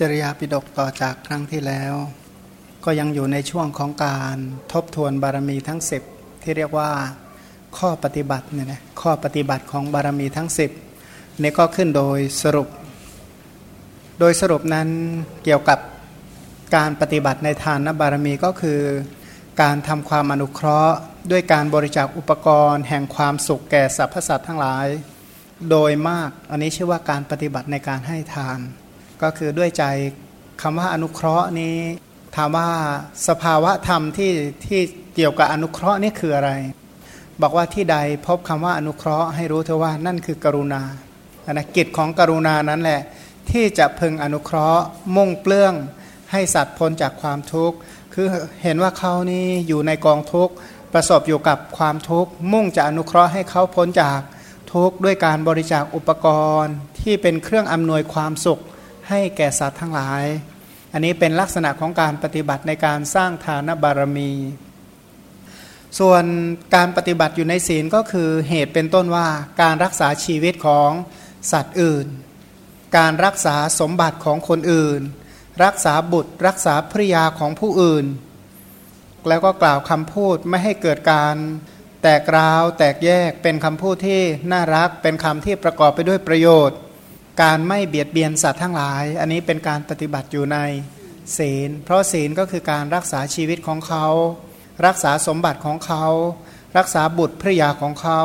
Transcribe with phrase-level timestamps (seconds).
[0.00, 1.94] จริยาปิดกต่อจากครั้งที่แล้ว
[2.84, 4.36] ก็ยังอยู่ในช่วงของการ
[4.72, 5.80] ทบทวนบารมีทั้ง
[6.12, 6.90] 10 ที่เรียกว่า
[7.78, 10.48] ข้อปฏิบัติเนี่ยนะข้อปฏิบัติของบารมีทั้ง
[10.94, 12.68] 10นี่ก็ขึ้นโดยสรุป
[14.20, 14.88] โดยสรุปนั้น
[15.44, 15.78] เกี่ยวกับ
[16.76, 18.80] การปฏิบัติในทานนบารมีก็คือ
[19.62, 20.96] การทำความอนุเคราะห์
[21.30, 24.86] ด้วยการบริจาคอุปกรณ์ แห่งความสุขแก่สรรพสัตว์ทั้งหลาย
[25.70, 28.60] โดยมากอันนี้ชื่อว่าการปฏิบัติในการให้ทาน
[29.22, 29.84] ก็คือด้วยใจ
[30.62, 31.76] คำว่าอนุเคราะห์นี้
[32.36, 32.68] ถามว่า
[33.28, 34.32] สภาวะธรรมที่
[34.66, 34.80] ที่
[35.14, 36.50] เกี่ยวกับอนุเคราะห์นี่คืออะไร
[37.42, 40.82] บอกว่าที่ใดพบคำว่าอนุเคราะห์ให้รู้เถอะว่านั่นคือกรุณา
[41.52, 43.00] นะกิจของกรุณานั้นแหละ
[43.50, 44.82] ที่จะพึงอนุเคราะห์
[45.16, 45.74] มุ่งเปลื้อง
[46.32, 47.76] ให้สัตว์พ้นจากความทุกข์
[48.14, 48.26] คือ
[48.62, 50.54] เห็นว่าเขานี่อยู่ในกองทุกข์
[50.92, 54.20] ประสบอยู่กับความทุกข์มุ่งจะอนุเคราะห์ให้เขาพ้นจาก
[54.72, 56.26] ทุกข์ด้วยการบริจาคอุปก
[56.62, 58.60] รณ์ที่เป็นเครื่องอำนวยความสุข
[59.08, 60.24] ให้แก่สัตว์ทั้งหลาย
[60.92, 64.32] อันนี้เป็นลักษณะของการปฏิบัติในการสร้างฐานบารมี
[65.98, 66.24] ส่วน
[66.74, 69.28] การปฏิบัติอยู่ในศีลก็คือเหตุเป็นต้นว่า
[69.62, 70.90] การรักษาชีวิตของ
[71.52, 72.06] สัตว์อื่น
[72.96, 75.00] การรักษาสมบัติของคนอื่น
[75.64, 78.06] รักษาบุตรรักษาภริยาของผู้อื่น
[79.28, 81.36] แล้วก็กล่าวคำพูดไม่ให้เกิดการ
[82.02, 84.20] แตกราวแตกแยกเป็นคำพูดที่
[84.52, 86.78] น่ารักเป็นคำที่ประกอบไปด้วยประโยชน์
[87.42, 90.58] การไม่เบียดเบียนสัตว์ทั้งหลาย อันนี้เป็นการปฏิบัติอยู่ใน
[91.38, 94.06] ศีล เพราะศีลก็คือการรักษาชีวิตของเขา
[94.86, 96.04] รักษาสมบัติของเขา
[96.78, 98.20] รักษาบุตรภริยาของเขา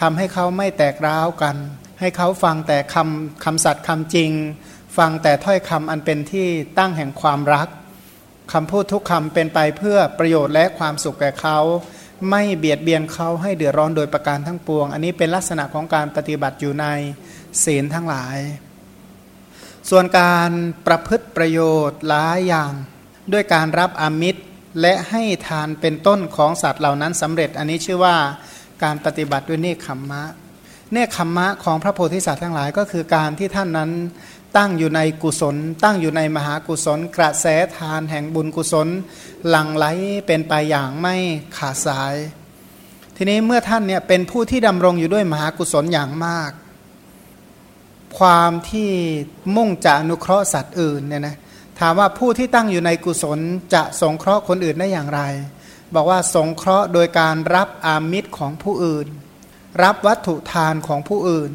[0.00, 1.56] ทำให้เขาไม่แตกร้าวกัน
[2.00, 4.30] ให้เขาฟังแต่คำคำสัตย์คำจริง
[4.96, 6.48] ฟังแต่ถ้อยคำอันเป็นที่
[6.78, 7.68] ตั้งแห่งความรัก
[8.52, 11.58] คำพูดทุกคำเป็นไปเพื่อประโยชน์และความสุขแก่เขา
[12.28, 16.86] ไม่เบียดเบียนเขาให้เดือดร้อนโดยประการทั้งปวง อันนี้เป็นลักษณะของการปฏิบัติอยู่ใน
[17.64, 18.38] ศีลทั้งหลาย
[19.90, 20.50] ส่วนการ
[20.86, 22.72] ประพฤติประโยชน์หลายอย่าง
[23.32, 24.42] ด้วยการรับอมิตร
[24.80, 28.16] และให้ทานเป็นต้นของสัตว์เหล่านั้นสำเร็จ อันนี้ชื่อว่า
[28.82, 30.24] การปฏิบัติด้วยเนคขมมะ
[30.92, 33.90] เนคขมมะของพระโพธิสัตว์ทั้งหลายก็คือการที่ท่านนั้น
[34.56, 37.46] ตั้งอยู่ในกุศล ตั้งอยู่ในมหากุศล กระแส
[37.76, 38.88] ทานแห่งบุญกุศล
[39.48, 39.86] หลั่งไหล
[40.26, 41.14] เป็นไปอย่างไม่
[41.56, 42.14] ขาดสาย
[43.16, 46.50] ทีนี้เมื่อท่านเนี่ยเป็นผู้ที่ดำรงอยู่ด้วยมหากุศลอย่างมาก
[48.18, 48.90] ความที่
[49.56, 51.36] มุ่งจะอนุเคราะห์สัตว์อื่นเนี่ยนะ
[51.78, 53.38] ถามว่าผู้ที่ตั้งอยู่ในกุศล
[53.74, 55.20] จะสงเคราะห์คนอื่นได้อย่างไร
[55.94, 59.06] บอกว่าสงเคราะห์โดยการรับอามิตรของผู้อื่น
[59.82, 61.50] รับวัตถุทานของผู้อื่น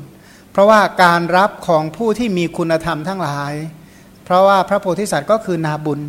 [0.56, 3.54] เพราะว่าการรับของผู้ที่มีคุณธรรมทั้งหลาย
[4.26, 6.02] เพราะว่าพระโพธิสัตว์ก็คือนาบุญ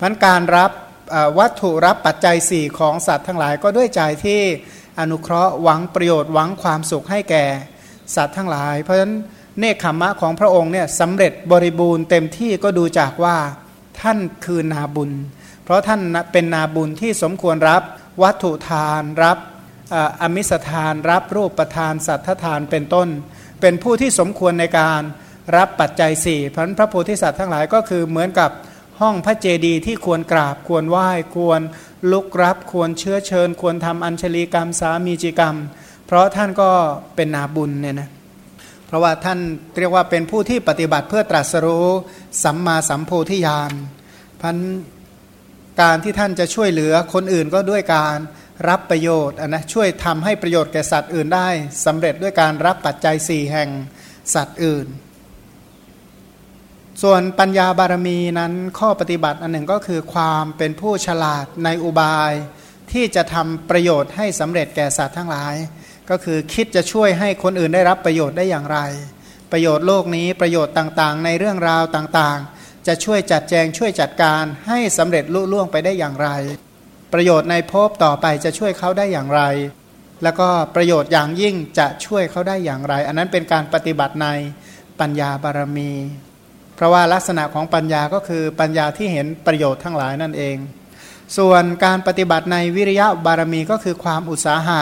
[0.00, 0.70] พันการรับ
[1.38, 4.40] วัตถุรับปัจจัยสี่ของสัตว์ทั้งหลายก็ด้วยใจที่
[5.00, 7.44] อนุเคราะห์หวังประโยชน์หวังความสุขให้แก่
[8.16, 9.14] สัตว์ทั้งหลาย เพราะฉะนั้น
[9.58, 13.36] เนคขมะของพระองค์เนี่ยสำเร็จบริบูรณ์เต็มที่ก็ดูจากว่า
[14.00, 15.10] ท่านคือนาบุญ
[15.64, 16.00] เพราะท่าน
[16.32, 17.82] เป็นนาบุญที่สมควรรับ
[18.22, 19.38] วัตถุทานรับ
[20.22, 23.08] อมิสทาน รับรูปประทานสัทธทานเป็นต้น
[23.60, 25.02] เป็นผู้ที่สมควรในการ
[25.56, 28.50] รับปัจจัยสี่พันพระโพธิสัตว์ทั้งหลายก็คือเหมือนกับ
[29.00, 31.60] ห้องพระเจดีย์ที่ควรกราบควรไหว้ควร
[32.12, 35.56] ลุกรับควรเชื้อเชิญ ควรทำอัญชลีกรรมสามีจิกรรม
[36.06, 36.70] เพราะท่านก็
[37.16, 38.10] เป็นนาบุญเนี่ยนะ
[38.86, 39.38] เพราะว่าท่าน
[39.78, 41.86] เรียกว่าเป็นผู้ที่ปฏิบัติเพื่อตรัสรู้
[42.44, 43.72] สัมมาสัมโพธิญาณ
[44.42, 44.56] พัน
[45.80, 48.16] การที่ท่านจะช่วยเหลือคนอื่นก็ด้วยการ
[48.68, 51.48] รับประโยชน์นะช่วยทำให้ประโยชน์แก่สัตว์อื่นได้
[51.86, 53.70] สำเร็จด้วยการรับปัจจัยสี่แห่ง
[54.34, 54.86] สัตว์อื่น
[57.02, 62.32] ส่วนปัญญาบารมีนั้นข้อปฏิบัติอันหนึ่งก็คือความเป็นผู้ฉลาดในอุบาย
[62.92, 65.54] ที่จะทำประโยชน์ให้สำเร็จแก่สัตว์ทั้งหลาย
[66.10, 68.78] ก็คือคิดจะช่วยให้คนอื่นได้รับประโยชน์ได้อย่างไร
[69.52, 76.28] ประโยชน์โลกนี้ประโยชน์ต่างๆ ในเรื่องราวต่างๆ จะช่วยจัดแจงช่วยจัดการให้สำเร็จลุล่วงไปได้อย่างไร
[77.12, 79.42] ประโยชน์ในภพต่อไปจะช่วยเขาได้อย่างไร
[80.22, 84.28] แล้วก็ประโยชน์อย่างยิ่งจะช่วยเขาได้อย่างไร อันนั้นเป็นการปฏิบัติใน
[85.00, 85.92] ปัญญาบารมี
[86.74, 90.56] เพราะว่าลักษณะของปัญญาก็คือปัญญาที่เห็นประโยชน์ทั้งหลายนั่นเอง
[91.38, 94.80] ส่วนการปฏิบัติในวิริยะบารมีก็คือความอุตสาหะ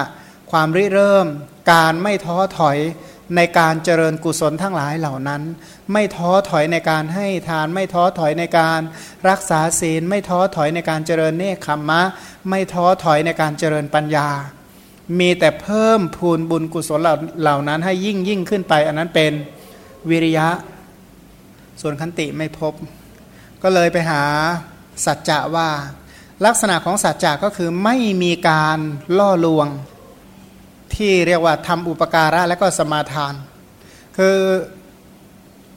[0.50, 1.26] ความริเริ่ม
[1.72, 2.78] การไม่ท้อถอย
[3.36, 5.42] ในการเจริญกุศลทั้งหลายเหล่านั้น
[5.92, 8.80] ไม่ท้อถอยในการให้ทาน ไม่ท้อถอยในการ
[9.28, 12.02] รักษาศีล ไม่ท้อถอยในการเจริญเนคขมมะ
[12.50, 14.28] ไม่ท้อถอยในการเจริญปัญญา
[15.18, 17.00] มีแต่เพิ่มพูนบุญกุศล
[17.40, 19.32] เหล่านั้นให้ยิ่งยิ่งขึ้นไป อันนั้นเป็น
[20.10, 20.48] วิริยะ
[21.80, 22.72] ส่วนคันติไม่พบ
[23.62, 24.22] ก็เลยไปหา
[25.04, 25.68] สัจจะว่า
[26.46, 28.78] ลักษณะของสัจจะก็คือไม่มีการ
[29.18, 29.68] ล่อลวง
[30.94, 33.34] ที่เรียกว่าทำอุปการะและก็สมาทาน
[34.16, 34.38] คือ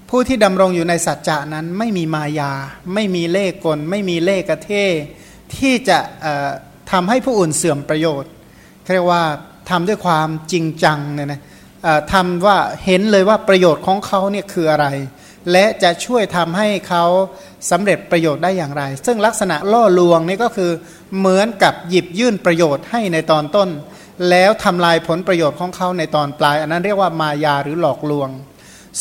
[0.10, 2.52] ผู้ที่ดำรงอยู่ในสัจจะนั้นไม่มีมายา
[2.94, 4.72] ไม่มีเล่กล ไม่มีเล่กระเท
[5.56, 6.00] ที่จะ
[6.92, 8.32] ทำให้ผู้อื่นเสื่อมประโยชน์
[8.94, 9.24] เรียกว่า
[9.70, 11.42] ทำด้วยความจริงจังเนี่ยนะ
[12.14, 14.88] ทำว่าเห็นเลยว่าประโยชน์ของเขาเนี่ยคืออะไร
[15.52, 17.06] และจะช่วยทำให้เขา
[17.72, 20.72] สำเร็จประโยชน์ได้อย่างไร ซึ่งลักษณะล่อลวงนี่ก็คือ
[21.18, 23.70] เหมือนกับหยิบยื่นประโยชน์ให้ในตอนต้น
[24.30, 28.30] แล้วทำลายผลประโยชน์ของเขาในตอนปลาย อันนั้นเรียกว่ามายาหรือหลอกลวง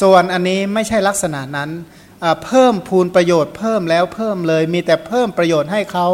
[0.01, 1.71] ส่วนอันนี้ไม่ใช่ลักษณะนั้น
[2.45, 6.07] เพิ่มพูนประโยชน์เพิ่มแล้วเพิ่มเลย มีแต่เพิ่มประโยชน์ให้เขา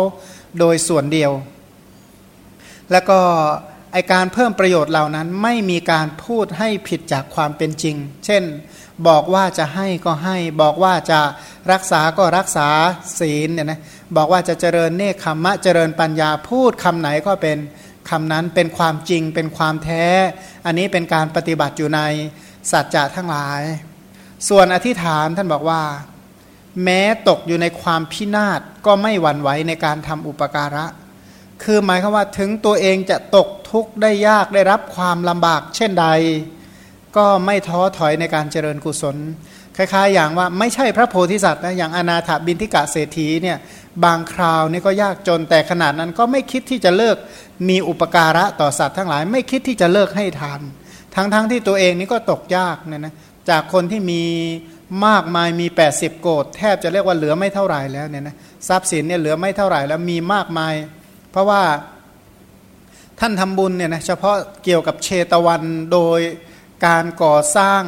[0.59, 1.33] โดยส่วนเดียว
[2.93, 3.19] แล้วก็
[3.93, 7.97] ไอการเพิ่มประโยชน์เหล่านั้นไม่มีการพูดให้ผิดจากความเป็นจริง
[8.27, 8.43] เช่น
[9.09, 11.21] บอกว่าจะให้ก็ให้ บอกว่าจะ
[11.73, 12.69] รักษาก็รักษา
[13.19, 13.81] ศีลเนี่ยนะ
[14.17, 17.59] บอกว่าจะเจริญเนคขมมะเจริญปัญญาพูดคำไหนก็เป็น
[18.13, 20.07] คำนั้นเป็นความจริงเป็นความแท้
[20.67, 22.01] อันนี้เป็นการปฏิบัติอยู่ใน
[22.71, 23.63] สัจจะทั้งหลาย
[24.49, 25.83] ส่วนอธิษฐานท่านบอกว่า
[26.85, 30.87] แม้ตกอยู่ในความพินาศก็ไม่หวั่นไหวในการทำอุปการะ
[31.63, 36.07] คือหมายความว่าถึงตัวเองจะตกทุกข์ได้ยากได้รับความลำบากเช่นใด
[37.17, 39.17] ก็ไม่ท้อถอยในการเจริญกุศล
[39.77, 43.59] คล้ายๆ อย่างว่าไม่ใช่พระโพธิสัตว์นะอย่างอนาถบินทิกะเศรษฐีเนี่ย
[44.05, 47.17] บางคราวนี่ก็ยากจนแต่ขนาดนั้นก็ไม่คิดที่จะเลิก
[47.69, 50.61] มีอุปการะต่อสัตว์ทั้งหลาย ไม่คิดที่จะเลิกให้ทาน
[51.15, 53.15] ทั้งๆทที่ตัวเองนี่ก็ตกยากเนี่ยนะ
[53.51, 54.23] จากคนที่มี
[55.07, 58.37] มากมายมี 80 โกดแทบจะเรียกว่าเหลือไม่เท่าไหร่แล้วเนี่ยนะ
[58.69, 60.75] ทรัพย์สินเนี่ยเหลือไม่เท่าไหร่แล้วมีมากมาย
[61.31, 61.63] เพราะว่า
[63.21, 66.21] ท่านทำบุญเนี่ยนะเฉพาะเกี่ยวกับเชตวันโดย
[66.87, 67.83] การก่อสร้าง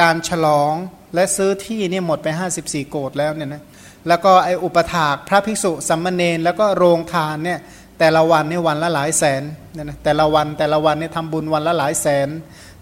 [0.00, 0.72] การฉลอง
[1.14, 2.28] และซื้อที่นี่หมดไป
[2.60, 3.62] 54 โกดแล้วเนี่ยนะ
[4.08, 7.58] แล้วก็ไออุปถากพระภิกษุสัมมาเนนแล้วก็โรงทานเนี่ย
[7.98, 9.42] แต่ละวันนี่วันละหลายแสน
[9.72, 12.28] เนี่ยนะแต่ละวันแต่ละวันนี่ทำบุญวันละหลายแสน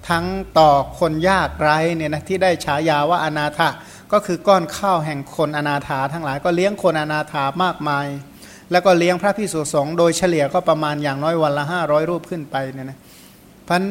[0.08, 0.24] ทั้ง
[0.58, 3.68] ต่อคนยากไร้เนี่ยนะที่ได้ฉายาว่าอนาถะ
[4.12, 8.06] ก็คือก้อนข้าวแห่งคนอนาถาทั้งหลายก็เลี้ยงคนอนาถามากมาย
[8.70, 12.98] แล้วก็เลี้ยงพระพิสุสงฆ์โดยเฉลี่ยก็ประมาณอย่างน้อยวันละห้าร้อยรูปขึ้นไปเนี่ยนะ
[13.68, 13.82] พัน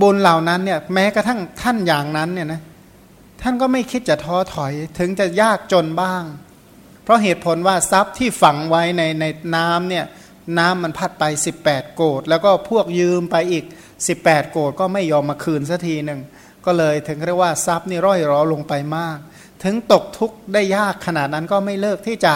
[0.00, 2.60] บุญเหล่านั้นเนี่ยแม้กระทั่งท่านอย่างนั้นเนี่ยนะ
[3.42, 6.24] ท่านก็ไม่คิดจะท้อถอยถึงจะยากจนบ้าง
[7.04, 9.24] เพราะเหตุผลว่าทรัพย์ที่ฝังไว้ในใน
[9.56, 10.04] น้ำเนี่ย
[10.58, 11.24] น้ำมันพัดไป
[11.60, 13.64] 18 โกดแล้วก็พวกยืมไปอีก
[14.08, 16.20] 18 โกดก็ไม่ยอมมาคืนสักทีหนึ่ง
[16.64, 19.18] ก็เลยถึงเรียกว่าทรัพย์นี่ร่อยรอลงไปมาก
[19.62, 22.34] ถึงตกทุกข์ได้ยากขนาดนั้นก็ไม่เลิกที่จะ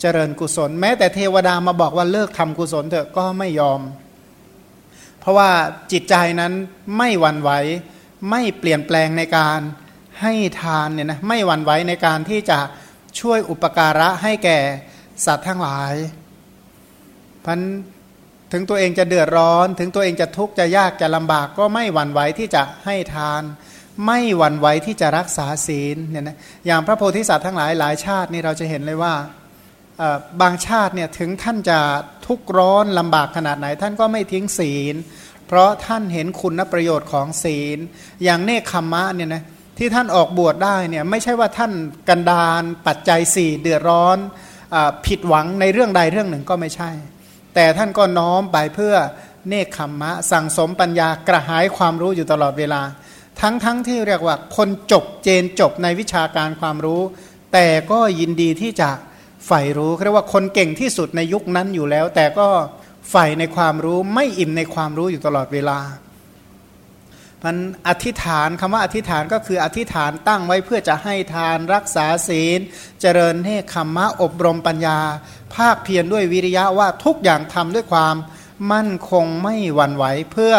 [0.00, 3.80] เจริญกุศล แม้แต่เทวดามาบอกว่าเลิกทำกุศลเถอะก็ไม่ยอม
[5.20, 5.50] เพราะว่า
[5.92, 6.52] จิตใจนั้น
[6.98, 7.50] ไม่หวั่นไหว
[8.30, 9.60] ไม่เปลี่ยนแปลงในการ
[10.20, 12.58] ให้ทานเนี่ยนะไม่หวั่นไหวในการที่จะ
[13.20, 14.58] ช่วยอุปการะให้แก่
[15.26, 15.94] สัตว์ทั้งหลาย
[17.44, 17.60] พัน
[18.52, 23.42] ถึงตัวเองจะเดือดร้อน ถึงตัวเองจะทุกข์จะยากจะลำบาก ก็ไม่หวั่นไหวที่จะให้ทาน
[24.06, 29.14] ไม่หวั่นไหวที่จะรักษาศีลเนี่ยนะอย่างพระโพธิสัตว์ทั้งหลายหลายชาตินี่เราจะเห็นเลยว่า
[30.40, 31.78] บางชาติเนี่ยถึงท่านจะ
[32.26, 34.94] ทุกข์ร้อนลำบากขนาดไหน ท่านก็ไม่ทิ้งศีล
[35.46, 37.78] เพราะท่านเห็นคุณประโยชน์ของศีล
[38.24, 39.44] อย่างเนคขมมะเนี่ยนะ
[39.78, 41.72] ที่ท่านออกบวชได้เนี่ยไม่ใช่ว่าท่าน
[42.08, 44.18] กันดานปัจจัยสี่เดือดร้อน
[44.74, 44.76] อ
[45.06, 46.90] ผิดหวังในเรื่องใดเรื่องหนึ่งก็ไม่ใช่
[47.54, 48.94] แต่ท่านก็น้อมไปเพื่อ
[49.48, 52.82] เนคขมมะ สั่งสมปัญญากระหายความรู้อยู่ตลอดเวลา
[53.40, 57.02] ทั้งทั้งที่เรียกว่าคนจบเจนจบในวิชาการความรู้
[57.52, 58.90] แต่ก็ยินดีที่จะ
[59.46, 62.48] ใฝ่รู้เรียกว่าคนเก่งที่สุดในยุคนั้นอยู่แล้ว แต่ก็
[63.10, 65.78] ใฝ่ในความรู้ไม่อิ่มในความรู้อยู่ตลอดเวลา
[67.44, 67.56] มัน
[67.88, 72.58] อธิษฐานคำว่าอธิษฐานก็คืออธิษฐานตั้งไว้เพื่อจะให้ทานรักษาศีล
[73.00, 74.98] เจริญเนคขมมะอบรมปัญญา
[75.54, 78.16] ภาคเพียรด้วยวิริยะว่าทุกอย่างทำด้วยความ
[78.72, 80.54] มั่นคงไม่หวั่นไหวเพื่อ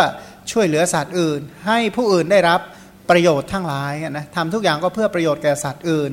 [0.52, 2.60] ช่วยเหลือสัตว์อื่น ให้ผู้อื่นได้รับ
[3.10, 6.12] ประโยชน์ทั้งหลายนะทำทุกอย่างก็เพื่อประโยชน์แก่สัตว์อื่น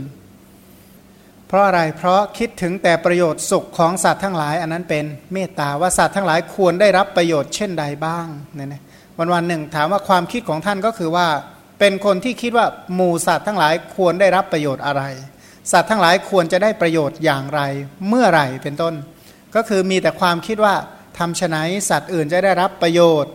[1.48, 8.82] เพราะอะไร เพราะคิดถึงแต่ประโยชน์สุขของสัตว์ทั้งหลาย อันนั้นเป็นเมตตาว่าสัตว์ทั้งหลายควรได้รับประโยชน์เช่นใดบ้างเนี่ยนะ
[9.18, 11.28] วันวันหนึ่งถามว่าความคิดของท่านก็คือว่า
[11.78, 15.02] เป็นคนที่คิดว่าหมู่สัตว์ทั้งหลายควรได้รับประโยชน์อะไร
[15.72, 17.60] สัตว์ทั้งหลายควรจะได้ประโยชน์อย่างไร
[18.08, 18.94] เมื่อไหร่เป็นต้น
[19.54, 20.74] ก็คือมีแต่ความคิดว่า
[21.18, 21.56] ทำไฉน
[21.90, 23.32] สัตว์อื่นจะได้รับประโยชน์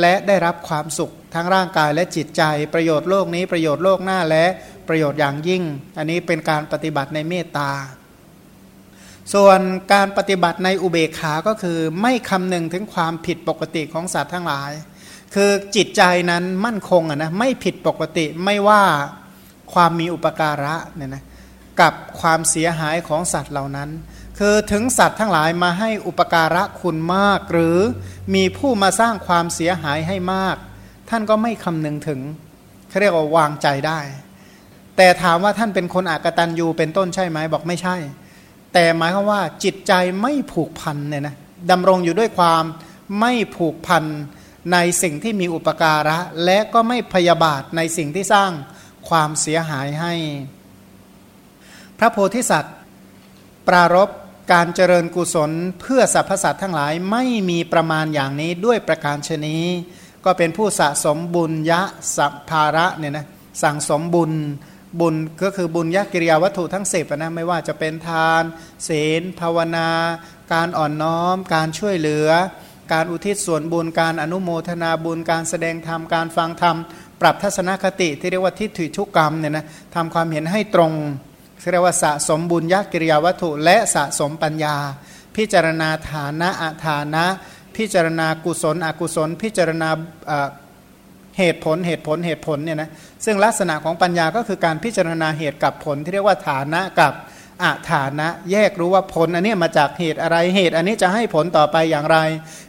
[0.00, 2.42] และได้รับความสุข ทั้งร่างกายและจิตใจ
[2.74, 4.44] ประโยชน์โลกนี้ประโยชน์โลกหน้าและ
[4.88, 5.62] ประโยชน์อย่างยิ่ง
[5.98, 7.70] อันนี้เป็นการปฏิบัติในเมตตา
[9.34, 9.60] ส่วน
[9.92, 14.72] การปฏิบัติในอุเบกขาก็คือไม่คำนึงถึงความผิดปกติของสัตว์ทั้งหลาย
[15.34, 18.82] คือจิตใจนั้นมั่นคงอะนะไม่ผิดปกติไม่ว่า
[19.72, 21.24] ความมีอุปการะเนี่ยนะ
[21.80, 23.90] กับความเสียหายของสัตว์เหล่านั้น
[24.38, 27.78] คือถึงสัตว์ทั้งหลายมาให้อุปการะคุณมาก หรือ
[28.34, 30.56] มีผู้มาสร้างความเสียหายให้มาก
[31.10, 32.20] ท่านก็ไม่คำนึงถึง
[32.88, 34.00] เขาเรียกว่าวางใจได้
[34.96, 37.96] แต่ถามว่าท่านเป็นคนอากตันยูเป็นต้นใช่ไหมบอกไม่ใช่
[38.72, 39.92] แต่หมายความว่าจิตใจ
[40.22, 41.34] ไม่ผูกพันเนี่ยนะ
[41.70, 42.64] ดำรงอยู่ด้วยความ
[43.20, 44.04] ไม่ผูกพัน
[44.72, 48.50] ในสิ่งที่มีอุปการะ และก็ไม่พยาบาทในสิ่งที่สร้าง
[49.08, 50.14] ความเสียหายให้
[51.98, 52.76] พระโพธิสัตว์
[53.68, 54.08] ปรารบ
[54.52, 59.56] การเจริญกุศลเพื่อสรรพสัตว์ทั้งหลายไม่มีประมาณอย่างนี้ด้วยประการชนี
[60.24, 61.80] ก็เป็นผู้สะสมบุญยะ
[62.16, 63.26] สัพภาระเนี่ยนะ
[63.62, 64.32] สั่งสมบุญ
[65.00, 68.42] บุญก็คือบุญยกิริยาวัตถุทั้งสิบนะไม่ว่าจะเป็นทาน
[68.88, 69.88] ศีล ภาวนา
[70.52, 72.28] การอ่อนน้อม การช่วยเหลือ
[72.92, 76.76] การอุทิศส่วนบุญการอนุโมทนาบุญการแสดงธรรมการฟังธรรม
[77.20, 80.92] ปรับทัศนคติที่เรียกว่าทิฏฐิชุกกรรมเนี่ยนะทำความเห็นให้ตรง
[81.72, 84.76] เรียกว่าสะสมบุญยกิริยาวัตถุ และสะสมปัญญา
[85.36, 87.24] พิจารณาฐานะอาฐานะ
[87.76, 89.88] พิจารณากุศล อกุศล พิจารณา
[91.38, 92.90] เหตุผลเหตุผลเหตุผลเนี่ยนะ
[93.24, 97.12] ซึ่งลักษณะของปัญญาก็คือการพิจารณาเหตุกับผลที่เรียกว่าฐานะกับ
[97.62, 102.18] อาฐานะแยกรู้ว่าผลอันนี้มาจากเหตุอะไรเหตุ อันนี้จะให้ผลต่อไปอย่างไร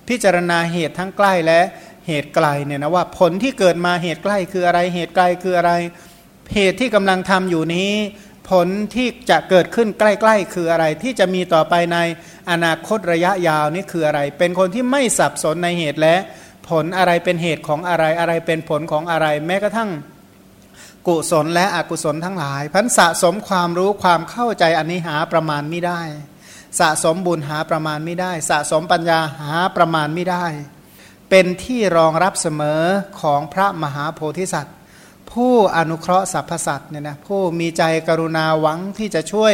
[0.09, 1.61] พิจารณาเหตุทั้งใกล้และ
[2.07, 5.71] เหตุไกลเนี่ยนะว่าผลที่เกิดมาเหตุใกล้คืออะไรเหตุไกลคืออะไร
[6.55, 7.91] เหตุที่กำลังทำอยู่นี้
[8.49, 11.97] ผลที่จะเกิดขึ้นใกล้ๆ คืออะไรที่จะมีต่อไปใน
[12.51, 16.15] อนาคตระยะยาวนี่คืออะไร เป็นคนที่ไม่สับสนในเหตุและ
[16.69, 19.89] ผลอะไรเป็นเหตุของอะไรอะไรเป็นผลของอะไร แม้กระทั่ง
[21.07, 26.01] กุศลและอกุศลทั้งหลาย พันสะสมความรู้ความเข้าใจอันนี้หาประมาณไม่ได้
[26.79, 30.45] สะสมบุญหาประมาณไม่ได้ สะสมปัญญาหาประมาณไม่ได้
[31.29, 32.81] เป็นที่รองรับเสมอ
[33.21, 34.75] ของพระมหาโพธิสัตว์
[35.31, 39.53] ผู้อนุเคราะห์สรรพสัตว์เนี่ยนะผู้มีใจกรุณาหวังที่จะช่วย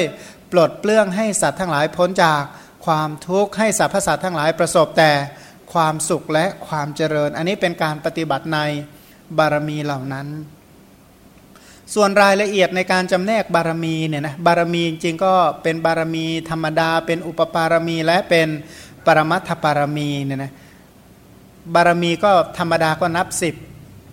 [0.51, 2.41] ปลดเปลื้องให้สัตว์ทั้งหลายพ้นจาก
[2.85, 5.11] ความทุกข์ให้สรรพสัตว์ทั้งหลายประสบแต่
[5.73, 8.59] ความสุขและความเจริญ อันนี้เป็นการปฏิบัติใน
[9.37, 10.27] บารมีเหล่านั้น
[11.93, 18.47] ส่วนรายละเอียดในการจำแนกบารมีเนี่ยนะบารมีจริงก็เป็นบารมีธรรมดา เป็นอุปปารมีและเป็น
[19.05, 20.51] ปรมัตถปารมีเนี่ยนะ
[21.75, 23.55] บารมีก็ธรรมดาก็นับสิบ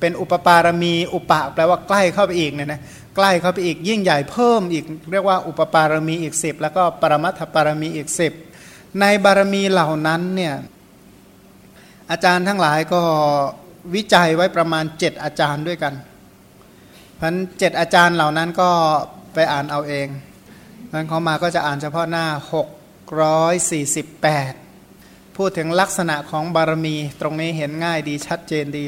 [0.01, 2.81] เป็นอุปปารมี อุปะแปลว่าใกล้เข้าไปอีกเนี่ยนะ
[3.17, 8.33] ใกล้เข้าไปอีกยิ่งใหญ่เพิ่มอีก เรียกว่าอุปปารมีอีกสิบแล้วก็ปรมัตถปารมีอีกสิบ
[9.01, 10.55] ในบารมีเหล่านั้นเนี่ย
[12.11, 13.01] อาจารย์ทั้งหลายก็
[13.95, 15.95] วิจัยไว้ประมาณเจ็ดอาจารย์ด้วยกัน
[17.21, 18.71] พันเจ็ดอาจารย์เหล่านั้นก็
[19.35, 20.09] ไปอ่านเอาเอง
[20.93, 22.27] นั้นเขามาก็จะอ่านเฉพาะหน้า
[23.61, 28.87] 648 พูดถึงลักษณะของบารมีตรงนี้เห็นง่ายดีชัดเจนดี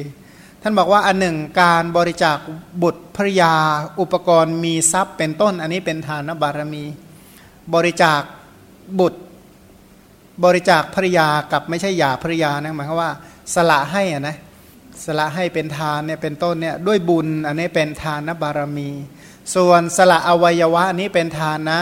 [0.63, 2.39] ท่านบอกว่าอันหนึ่งการบริจาค
[2.83, 3.55] บุตรภรยา
[4.01, 6.85] อุปกรณ์มีทรัพย์เป็นต้น อันนี้เป็นทานบารมี
[7.75, 8.21] บริจาค
[9.01, 9.21] บุตร
[10.45, 13.11] บริจาคภรยากับไม่ใช่หย่าภรยานะหมายความว่า
[13.55, 14.37] สละให้อะนะ
[15.05, 18.91] สละให้เป็นทานเนี่ยเป็นต้นเนี่ยด้วยบุญอันนี้เป็นทานบารมี
[19.55, 21.81] ส่วนสละอวัยวะอันนี้เป็นทานนะ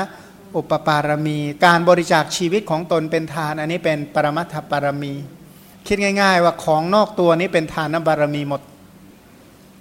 [0.56, 5.14] อุปปารมี การบริจาคชีวิตของตนเป็นทานอันนี้เป็นปรมัตถบารมี
[5.86, 8.62] คิดง่าย ๆ ว่าของนอกตัวนี้เป็นทานบารมีหมด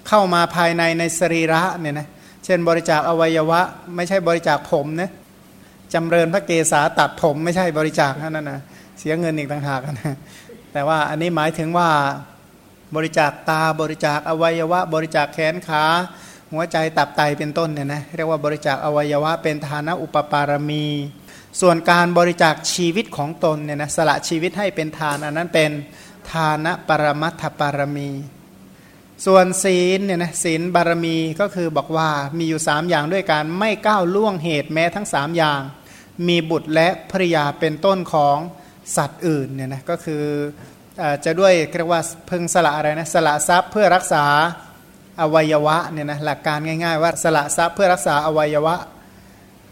[0.08, 2.08] เข้ามาภายในในสรีระเนี่ยนะ
[2.46, 3.62] เช่นบริจาคอวัยวะ
[3.96, 5.12] ไม่ใช่บริจาคผมนะ
[5.94, 8.62] จำเริญพระเกศาตัดผมไม่ใช่บริจาคนั่นนะ
[9.00, 10.16] เสียเงินอีกต่างหากนะ
[10.74, 11.90] แต่ว่าอันนี้หมายถึงว่า
[12.96, 15.84] บริจาคตาบริจาคอวัยวะ บริจาคแขนขา
[16.52, 20.86] หัวใจตับไตเป็นต้นเนี่ยนะเรียกว่าบริจาคอวัยวะเป็นฐานะอุปปารมี
[21.62, 25.72] ส่วนการบริจาคชีวิตของตนเนี่ยนะสละชีวิตให้เป็นทาน อันนั้นเป็น
[26.32, 28.10] ทานะปรมัตถปารมี
[29.26, 35.62] ส่วนศีลเนี่ยนะศีลบารมีก็คือบอกว่ามีอยู่สามอย่างด้วยการไม่ก้าวล่วงเหตุแม้ทั้งสามอย่าง
[36.28, 38.38] มีบุตรและภริยาเป็นต้นของ
[38.98, 40.24] สัตว์อื่นเนี่ยนะก็คือ
[41.26, 44.26] จะด้วยเรียกว่าพึงสละอะไรนะสละทรัพย์เพื่อรักษา
[45.22, 48.76] อวัยวะเนี่ยนะหลักการง่าย ๆ ว่าสละทรัพย์เพื่อรักษาอวัยวะ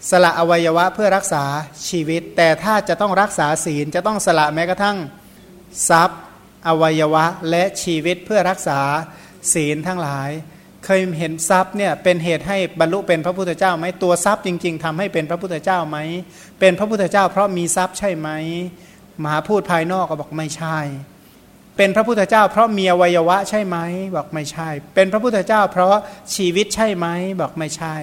[0.10, 1.44] สละอวัยวะเพื่อรักษา
[1.90, 4.98] ชีวิต แต่ถ้าจะต้องรักษาศีลจะต้องสละแม้กระทั่ง
[5.90, 6.20] ทรัพย์
[6.68, 8.80] อวัยวะและชีวิตเพื่อรักษา
[9.54, 10.30] ศีลทั้งหลาย
[10.86, 15.98] เคยเห็นทรัพย์เนี่ยเป็นเหตุให้บรรลุเป็นพระพุทธเจ้าไหมตัวทรัพย์จริง ๆทำให้เป็นพระพุทธเจ้าไหม
[16.60, 18.30] เป็นพระพุทธเจ้า เพราะมีทรัพย์ใช่ไหม
[19.24, 20.78] มหาพูดภายนอกก็บอกไม่ใช่
[21.78, 23.78] เป็นพระพุทธเจ้า เพราะมีอวัยวะใช่ไหม
[24.16, 25.96] บอกไม่ใช่ เป็นพระพุทธเจ้า เพราะ
[26.36, 27.08] ชีวิตใช่ไหม
[27.42, 27.96] บอกไม่ใช่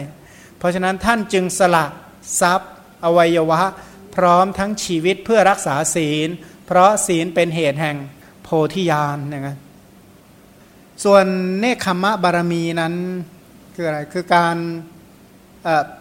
[0.63, 1.87] เพราะฉะนั้นท่านจึงสละ
[2.41, 2.73] ทรัพย์
[3.05, 3.63] อวัยวะ
[4.15, 6.29] พร้อมทั้งชีวิตเพื่อรักษาศีล
[6.67, 7.97] เพราะศีลเป็นเหตุแห่ง
[8.43, 9.57] โพธิญาณนะ
[11.05, 11.25] ส่วน
[11.61, 12.95] เนคขมะบารมีนั้น
[13.75, 14.57] คืออะไรคือการ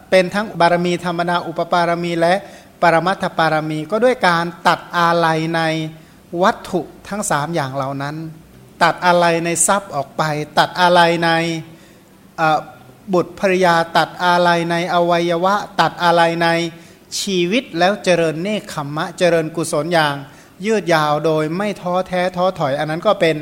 [0.10, 2.34] เป็นทั้งบารมีธรรมนาอุปปารมีและ
[2.82, 5.62] ปรมัตถปารมี ก็ด้วยการตัดอาลัยใน
[6.44, 8.16] วัตถุทั้งสามอย่างเหล่านั้น
[8.84, 10.24] ตัดอาลัยในทรัพย์ออกไป
[10.60, 11.32] ตัดอาลัยใน
[13.14, 16.48] บุตรภรยาตัดอะไรในอวัยวะ ตัดอะไรใน
[17.22, 20.16] ชีวิตแล้วเจริญเนคขมมะ เจริญกุศลอย่าง
[20.66, 23.36] ยืดยาวโดยไม่ท้อแท้ท้อถอย อันนั้นก็เป็น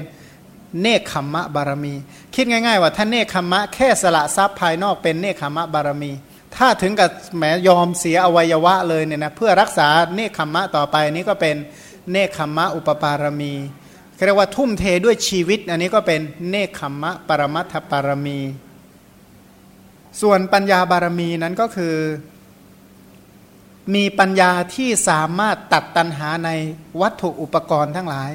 [0.81, 1.93] เนคขมมะบารมี
[2.35, 6.11] คิดง่าย ๆ ว่าถ้าเนคขมมะแค่สละทรัพย์ภายนอกเป็นเนคขมมะบารมี
[6.55, 11.55] ถ้าถึงกับแหมยอมเสียอวัยวะเลยเนี่ยนะเพื่อรักษาเนคขมมะต่อไปนี้ก็เป็น
[12.11, 13.53] เนคขมมะอุปปารมี
[14.25, 18.39] เรียกว่าทุ่มเทด้วยชีวิต อันนี้ก็เป็นเนคขมมะปรมัตถปารมี
[20.21, 21.95] ส่วนปัญญาบารมีนั้นก็คือ
[23.95, 26.49] มีปัญญาที่สามารถตัดตัณหาใน
[27.01, 28.31] วัตถุอุปกรณ์ทั้งหลาย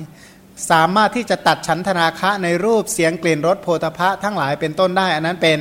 [0.70, 5.58] สามารถที่จะตัดฉันทนาคะในรูปเสียงกลิ่นรสโพธพะทั้งหลายเป็นต้นได้ อันนั้นเป็น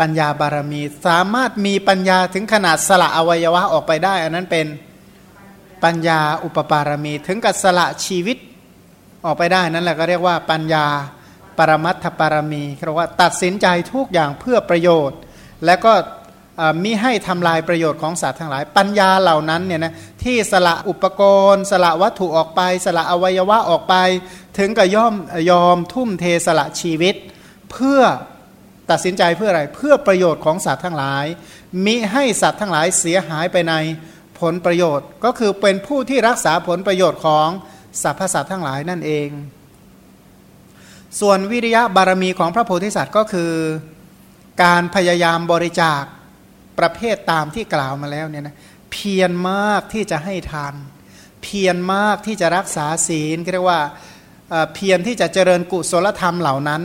[0.00, 4.66] ปัญญาบารมี สามารถมีปัญญาถึงขนาดสละอวัยวะออกไปได้ อันนั้นเป็น
[5.84, 8.36] ปัญญาอุปปารมี ถึงกับสละชีวิต
[9.24, 10.86] ออกไปได้นั่นแหละก็เรียกว่าปัญญา
[11.58, 15.18] ปรมัตถปารมีเรียกว่าตัดสินใจทุกอย่างเพื่อประโยชน์
[15.66, 15.92] และก็
[16.84, 19.94] มิให้ทำลายประโยชน์ของสัตว์ทั้งหลาย ปัญญาเหล่านั้นเนี่ยนะ
[20.24, 23.94] ที่สละอุปกรณ์ สละวัตถุออกไป สละอวัยวะออกไป
[24.58, 25.14] ถึงกับย่อม
[25.50, 27.14] ยอมทุ่มเทสละชีวิต
[27.70, 28.00] เพื่อ
[28.90, 31.24] ตัดสินใจเพื่ออะไรเพื่อประโยชน์ของสัตว์ทั้งหลาย
[31.84, 33.74] มิให้สัตว์ทั้งหลายเสียหายไปใน
[34.40, 37.48] ผลประโยชน์ ก็คือเป็นผู้ที่รักษาผลประโยชน์ของ
[38.02, 39.28] สรรพสัตว์ทั้งหลายนั่นเอง
[41.20, 43.52] ส่วนวิริยะบารมีของพระโพธิสัตว์ก็คือ
[44.62, 46.02] การพยายามบริจาค
[46.78, 48.56] ประเภทตามที่กล่าวมาแล้วเนี่ยนะ
[48.92, 50.74] เพียรมากที่จะให้ทาน
[51.42, 53.80] เพียรมากที่จะรักษาศีลเรียกว่า
[54.74, 56.82] เพียรที่จะเจริญกุศลธรรมเหล่านั้น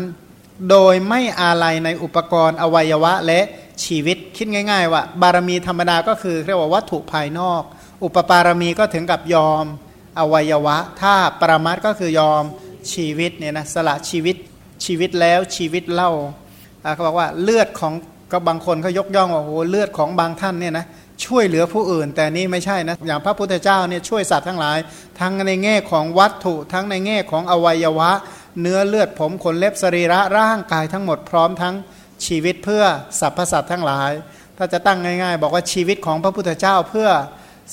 [0.69, 3.41] โดยไม่อาลัยในอุปกรณ์อวัยวะและ
[3.84, 7.63] ชีวิตคิดง่าย ๆ ว่า บารมีธรรมดาก็คือเรียกว่าวัตถุภายนอก
[8.03, 9.65] อุปปารมีก็ถึงกับยอม
[10.19, 12.43] อวัยวะ ถ้าปรมัตก็คือยอม
[12.94, 14.36] ชีวิตเนี่ยนะสละชีวิต
[14.86, 16.12] ชีวิตแล้วชีวิตเล่า
[16.94, 17.94] เขาบอกว่าเลือดของ
[18.32, 20.86] ก็บางคนเขายกย่องว่าโอ้เลือดของบางท่านเนี่ยนะ
[21.25, 24.77] ช่วยเหลือผู้อื่น แต่นี่ไม่ใช่นะอย่างพระพุทธเจ้าเนี่ยช่วยสัตว์ทั้งหลาย
[25.19, 28.12] ทั้งในแง่ของวัตถุ ทั้งในแง่ของอวัยวะ
[28.62, 31.76] เนื้อเลือดผมขนเล็บสรีระร่างกายทั้งหมดพร้อมทั้ง
[32.26, 32.84] ชีวิตเพื่อ
[33.19, 34.12] สรรพสัตว์ทั้งหลาย
[34.58, 37.10] ถ้าจะตั้งง่าย ๆ บอกว่าชีวิตของพระพุทธเจ้าเพื่อ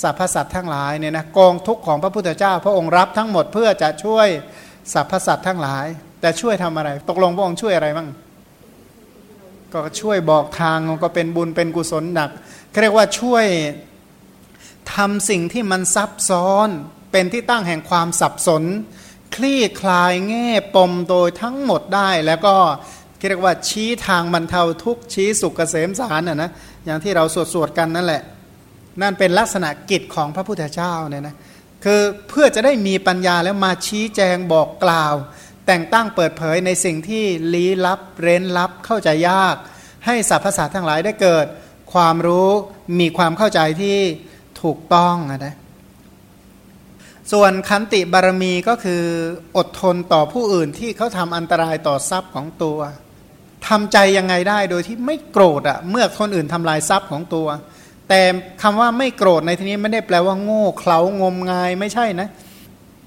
[0.02, 4.28] สรรพสัตว์ทั้งหลายเนี่ยนะกองทุกข์ของพระพุทธเจ้า พระองค์รับทั้งหมดเพื่อจะช่วย
[4.92, 5.86] สรรพสัตว์ทั้งหลาย
[6.20, 8.08] แต่ช่วยทำอะไร ตกลงพระองค์ช่วยอะไรบ้าง
[9.72, 12.30] ก็ช่วยบอกทางก็เป็นบุญเป็นกุศลหนัก
[12.82, 13.46] เรียกว่าช่วย
[14.94, 16.68] ทำสิ่งที่มันซับซ้อน
[17.12, 18.62] เป็นที่ตั้งแห่งความสับสน
[19.34, 22.54] คลี่คลายแง่ปมโดยทั้งหมดได้แล้วก็
[23.28, 26.50] เรียกว่าชี้ทางบรรเทาทุกชี้สุขเกษมสารน่ะนะ
[26.84, 28.22] อย่างที่เราสวดสวดกันนั่นแหละ
[29.02, 31.34] นั่นเป็นลักษณะกิจของพระพุทธเจ้าเนี่ยนะ
[31.84, 35.14] คือเพื่อจะได้มีปัญญาแล้วมาชี้แจงบอกกล่าว
[35.66, 39.56] แต่งตั้งเปิดเผยในสิ่งที่ลี้ลับเร้นลับเข้าใจยาก
[40.06, 41.46] ให้สรรพสัตว์ทั้งหลายได้เกิด
[41.92, 42.50] ความรู้
[43.00, 43.98] มีความเข้าใจที่
[44.62, 45.54] ถูกต้องนะ
[47.32, 49.02] ส่วนคันติบารมีก็คือ
[49.56, 52.78] อดทนต่อผู้อื่นที่เขาทำอันตรายต่อทรัพย์ของตัว
[53.68, 57.48] ทำใจยังไงได้โดยที่ไม่โกรธอะเมื่อคนอื่นทำลายทรัพย์ของตัว
[58.08, 58.20] แต่
[58.62, 62.28] คำว่าไม่โกรธในที่นี้ไม่ได้แปลว่าโง่เขลางมงายไม่ใช่นะ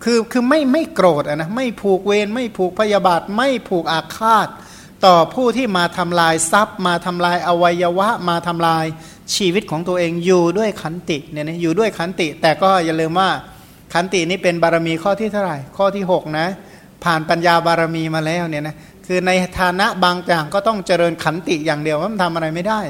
[0.03, 4.47] คือคือไม่ไม่โกรธนะ ไม่ผูกเวรไม่ผูกพยาบาท ไม่ผูกอาฆาต
[5.05, 8.85] ต่อผู้ที่มาทำลายทรัพย์ มาทำลายอวัยวะ มาทำลาย
[9.35, 13.29] ชีวิตของตัวเองอยู่ด้วยขันติเนี่ยนะอยู่ด้วยขันติ แต่ก็อย่าลืมว่า
[13.93, 16.47] ขันตินี้เป็นบารมีข้อที่เท่าไหร่ ข้อที่ 6 นะ
[17.03, 22.81] ผ่านปัญญาบารมีมาแล้วเนี่ยนะคือในฐานะบางอย่างก็ต้องเจริญขันติอย่างเดียวว่ามันทำอะไรไม่ได้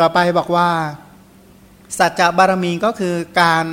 [0.00, 0.70] ต่อไปบอกว่า
[1.98, 3.64] สัจจะบารมีก็คือการ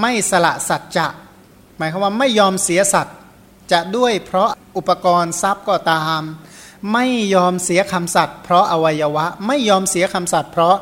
[0.00, 1.06] ไม่สละสัจจะ
[1.76, 3.16] หมายความว่าไม่ยอมเสียสัตว์
[3.72, 6.20] จะด้วยเพราะอุปกรณ์ทรัพย์ก็ตาม
[6.92, 10.76] ไม่ยอมเสียคำสัตว์เพราะอวัยวะไม่ยอมเสียคำสัตว์เพราะ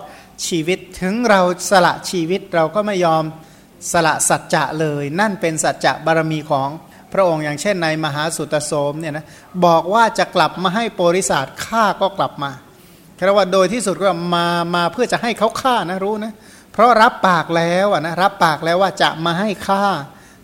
[0.47, 3.25] ชีวิตถึงเราสละชีวิตเราก็ไม่ยอม
[3.93, 6.69] สละสัจจะเลย นั่นเป็นสัจจะบารมีของ
[7.13, 9.27] พระองค์อย่างเช่นในมหาสุตโสมเนี่ยนะ
[9.65, 12.51] บอกว่าจะกลับมาให้โปริศาสฆ่าก็กลับมา
[13.19, 16.33] แค่ว่าโดยที่สุดก็มามาเพื่อจะให้เขาฆ่านะรู้นะ
[16.73, 19.85] เพราะรับปากแล้วอะนะรับปากแล้วว่าจะมาให้ฆ่า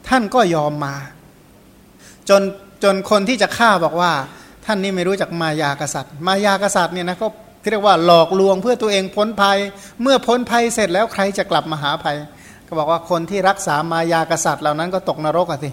[0.08, 0.94] ท่านก็ยอมมา
[2.28, 2.42] จน
[2.84, 4.12] จนคนที่จะฆ่าบอกว่า
[4.64, 7.26] ท่านนี่ไม่รู้จักมายากษัตริย์ มายากษัตริย์เนี่ยนะก็
[7.70, 9.58] เรียกว่าหลอกลวงเพื่อตัวเองพ้นภัย
[10.02, 12.16] เมื่อพ้นภัยเสร็จแล้วใครจะกลับมาหาภัย
[12.66, 15.70] ก็บอกว่าคนที่รักษามายากษัตริย์เหล่านั้นก็ตกนรกอะสิ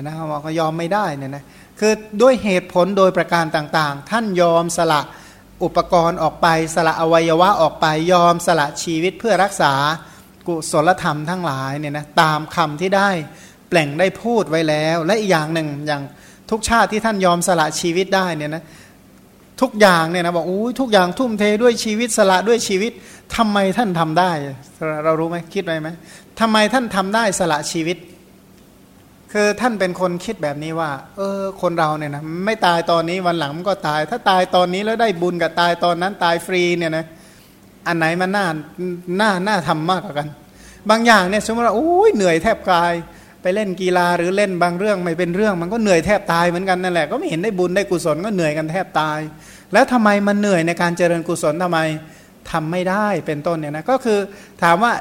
[0.00, 1.44] นะเขาบอกก็ยอมไม่ได้เนี่ยนะ
[1.80, 5.00] คือด้วยเหตุผลโดยประการต่างๆ ท่านยอมสละ
[5.62, 9.72] อุปกรณ์ออกไปสละอวัยวะออกไปยอมสละชีวิตเพื่อรักษา
[10.46, 13.10] กุศลธรรมทั้งหลายเนี่ยนะตามคำที่ได้
[13.68, 16.02] แปล่งได้พูดไว้แล้ว และอีกอย่างหนึ่งอย่าง
[16.50, 18.64] ทุกชาติที่ท่านยอมสละชีวิตได้เนี่ยนะ
[19.62, 22.92] ทุกอย่างเนี่ยนะบอกอู้ทุกอย่างทุ่มเทด้วยชีวิตสละด้วยชีวิต
[23.36, 24.30] ทำไมท่านทำได้
[25.04, 25.88] เรารู้ไหมคิดไหมไหม
[26.40, 27.96] ทำไมท่านทำได้สละชีวิต
[29.36, 37.04] คือท่านเป็นคนคิดแบบนี้ว่า เออ คนเราเนี่ยนะไม่ตายตอนนี้วันหลังมันก็ตาย ถ้าตายตอนนี้แล้วได้บุญกับตายตอนนั้นตายฟรีเนี่ยนะ
[37.86, 38.46] อันไหนมันน่า
[39.20, 40.28] น่าน่าทำมากกว่ากัน
[40.90, 42.92] บางอย่างเนี่ยสมมติว่าโอ้ยเหนื่อยแทบกาย
[43.42, 49.18] ไปเล่นกีฬาหรือเล่นบางเรื่องไม่เป็นเรื่องมันก็เหนื่อยแทบตายเหมือนกันนั่นแหละก็ไม่เห็นได้บุญได้กุศลก็เหนื่อยกันแทบตาย
[49.72, 51.78] แล้วทำไมมันเหนื่อยในการเจริญกุศลทำไม
[52.50, 54.18] ทำไม่ได้เป็นต้นเนี่ยนะก็คือ
[54.62, 54.92] ถามว่า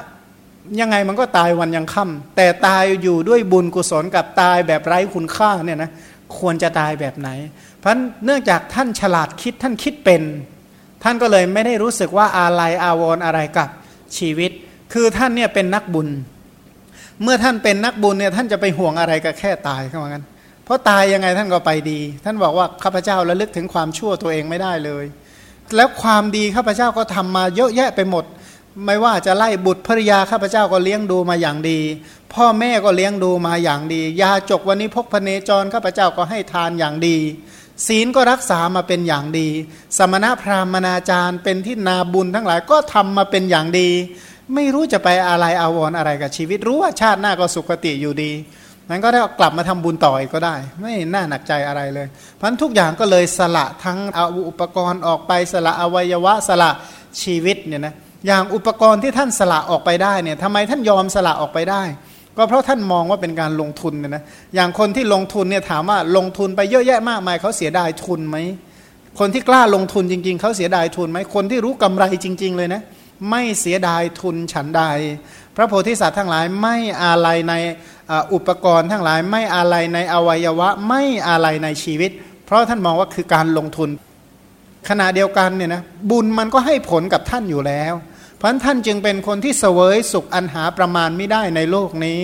[0.80, 5.92] ยังไงมันก็ตายวันยังค่ำแต่ตายอยู่ด้วยบุญกุศลกับตายแบบไร้คุณค่าเนี่ยนะ
[6.38, 7.30] ควรจะตายแบบไหน
[7.80, 7.96] เพราะ
[8.26, 10.22] เนื่องจากท่านฉลาดคิดท่านคิดเป็น
[11.04, 13.68] ท่านก็เลยไม่ได้รู้สึกว่าอะไรอาวรออะไรกับ
[14.18, 14.52] ชีวิต
[14.94, 16.08] คือท่านเนี่ยเป็นนักบุญ
[17.22, 20.24] เมื่อท่านเป็นนักบุญเนี่ยท่านจะไปห่วงอะไรก็แค่ตายเข้ามากัน
[20.66, 25.06] เพราะตายยังไงท่านก็ไปดี ท่านบอกว่าข้าพเจ้าระลึกถึงความชั่วตัวเองไม่ได้เลย
[25.76, 28.26] แล้วความดีข้าพเจ้าก็ทำมาเยอะแยะไปหมด
[28.86, 31.80] ไม่ว่าจะไล่บุตรภริยาข้าพเจ้าก็เลี้ยงดูมาอย่างดี
[32.34, 37.18] พ่อแม่ก็เลี้ยงดูมาอย่างดี ยาจกวันนี้พกพเนจรข้าพเจ้าก็ให้ทานอย่างดี
[37.88, 39.48] ศีลก็รักษามาเป็นอย่างดี
[39.98, 43.90] สมณะพราหมณาจารย์ เป็นที่นาบุญทั้งหลายก็ทำมาเป็นอย่างดี
[44.56, 48.32] ไม่รู้จะไปอะไรอาวรออะไรกับชีวิต รู้ว่าชาติหน้าก็สุขติอยู่ดี
[48.90, 53.98] นั้นก็ได้กลับมาทำบุญต่ออีกก็ได้ ไม่น่าหนักใจอะไรเลยเพราะทุกอย่างก็เลยสละทั้ง
[54.50, 56.72] อุปกรณ์ออกไปสละอวัยวะสละ
[57.22, 57.96] ชีวิตเนี่ยนะ
[58.28, 61.84] อย่างอุปกรณ์ที่ท่านสละออกไปได้เนี่ยทำไมท่านยอมสละออกไปได้
[62.38, 64.24] ก็เพราะท่านมองว่าเป็นการลงทุนเนี่ยนะ
[64.56, 68.38] อย่างคนที่ลงทุนเนี่ยถามว่าลงทุนไปเยอะแยะมากมายเขาเสียดายทุนไหม
[69.20, 72.82] คนที่กล้าลงทุนจริง ๆเขาเสียดายทุนไหมคนที่รู้กำไรจริง ๆ เลยนะ
[73.30, 74.84] ไม่เสียดายทุนฉันใด
[75.56, 77.54] พระโพธิสัตว์ทั้งหลายไม่อะไรใน
[78.34, 82.12] อุปกรณ์ทั้งหลาย ไม่อะไรในอวัยวะ ไม่อะไรในชีวิต
[82.46, 83.90] เพราะท่านมองว่าคือการลงทุน
[84.90, 87.94] ขณะเดียวกันเนี่ยนะบุญมันก็ให้ผลกับท่านอยู่แล้ว
[88.46, 92.20] พราะท่านจึงเป็นคนที่เสวยสุขอันหาประมาณไม่ได้ในโลกนี้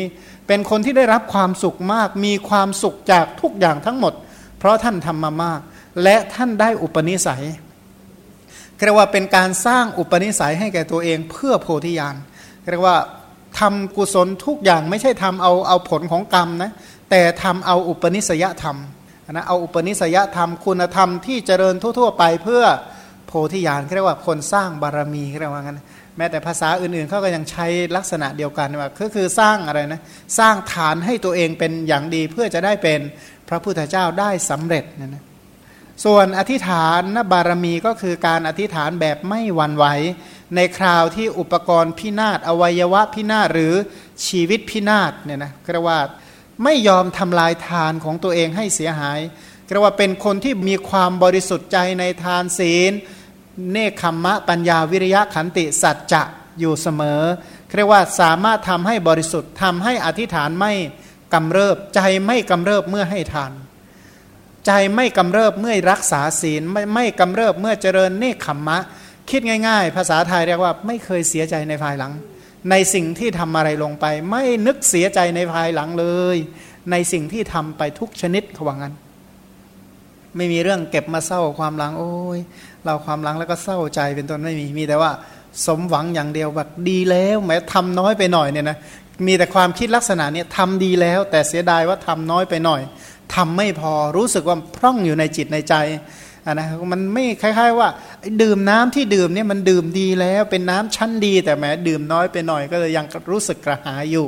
[0.47, 4.13] เป็นคนที่ได้รับความสุขมาก มีความสุขจากทุกอย่างทั้งหมด
[4.59, 5.59] เพราะท่านทำมามาก
[6.03, 7.43] และท่านได้อุปนิสัย
[8.85, 12.15] เรียกว่าเป็นการสร้างอุปนิสัยให้แก่ตัวเองเพื่อโพธิญาณ
[12.71, 12.97] เรียกว่า
[13.59, 16.71] ทำกุศลทุกอย่างไม่ใช่ทำเอาเอาผลของกรรมนะ
[17.09, 18.77] แต่ทำเอาอุปนิสัยธรรม
[19.31, 22.63] นะเอาอุปนิสัยธรรมคุณธรรมที่เจริญทั่ว ๆ ไปเพื่อ
[23.27, 25.79] โพธิญาณเรียกว่าคนสร้างบารมีเรียกว่างั้น
[26.19, 30.01] แม้แต่ภาษาอื่นๆเขาก็ยังใช้ลักษณะเดียวกันว่าก็คือสร้างอะไรนะ
[30.39, 32.99] สร้างฐานให้ตัวเองเป็นอย่างดีเพื่อจะได้เป็น
[33.49, 35.23] พระพุทธเจ้าได้สำเร็จนะนะ
[36.05, 39.85] ส่วนอธิษฐานนบารมีก็คือการอธิษฐานแบบไม่หวั่นไหว
[40.55, 43.73] ในคราวที่อุปกรณ์พินาศอวัยวะพินาศหรือ
[44.27, 45.99] ชีวิตพินาศเนี่ยนะกระว่า
[46.63, 49.19] ไม่ยอมทำลายทานของตัวเองให้เสียหาย
[49.69, 52.91] กระว่าเป็นคนที่มีความบริสุทธิ์ใจในทานศีล
[53.71, 56.23] เนคขมมะปัญญาวิริยะขันติสัจจะ
[56.59, 57.21] อยู่เสมอ
[57.75, 60.73] เรียกว่าสามารถทำให้บริสุทธิ์ทำให้อธิษฐานไม่
[61.33, 63.51] กำเริบ ใจไม่กำเริบเมื่อให้ทาน
[64.65, 68.79] ใจไม่กำเริบเมื่อรักษาศีลไม่ไม่กำเริบเมื่อเจริญเนคขมมะ
[69.29, 72.11] คิดง่าย ๆ ภาษาไทยเรียกว่าไม่เคยเสียใจในภายหลัง
[72.69, 76.37] ในสิ่งที่ทำอะไรลงไป ไม่นึกเสียใจในภายหลังเลย
[76.91, 78.95] ในสิ่งที่ทำไปทุกชนิดขวังนั้น
[80.37, 82.39] ไม่มีเรื่องเก็บมาเศร้าความหลังโอ้ย
[82.85, 85.11] เราความหลังแล้วก็เศร้าใจเป็นต้นไม่มีมีแต่ว่า
[85.65, 88.77] สมหวังอย่างเดียวแบบดีแล้วแม้ทำน้อยไปหน่อยเนี่ยนะ
[89.27, 92.81] มีแต่ความคิดลักษณะเนี้ทำดีแล้ว แต่เสียดายว่าทำน้อยไปหน่อย
[93.35, 95.75] ทำไม่พอรู้สึกว่าพร่องอยู่ในจิตในใจ
[96.45, 97.89] นนะมันไม่คล้ายๆ ว่า
[98.41, 104.27] ดื่มน้ำที่ดื่มเนี่ยมันดื่มดีแล้วเป็นน้ำชั้นดี แต่แม้ดื่มน้อยไปหน่อยก็เลยยังรู้สึกกระหายอยู่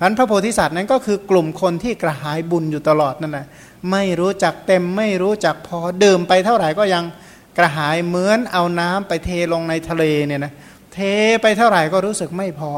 [0.00, 3.46] พันพระโพธิสัตว์นั้นก็คือกลุ่มคนที่กระหายบุญอยู่ตลอดนั่นแหละ
[3.90, 7.04] ไม่รู้จักเต็มไม่รู้จักพอดื่มไปเท่าไหร่ก็ยัง
[7.58, 10.52] กระหายเหมือนเอาน้ำไปเทลงในทะเลเนี่ยนะ
[10.94, 10.98] เท
[11.42, 12.72] ไปเท่าไหร่ก็รู้สึกไม่พอ